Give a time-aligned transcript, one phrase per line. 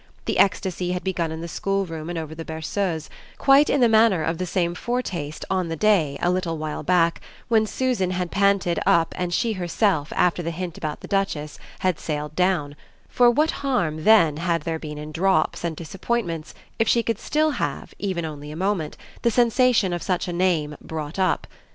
[0.25, 3.07] The ecstasy had begun in the schoolroom and over the Berceuse,
[3.37, 7.21] quite in the manner of the same foretaste on the day, a little while back,
[7.49, 11.99] when Susan had panted up and she herself, after the hint about the duchess, had
[11.99, 12.75] sailed down;
[13.09, 17.51] for what harm then had there been in drops and disappointments if she could still
[17.61, 21.45] have, even only a moment, the sensation of such a name "brought up"?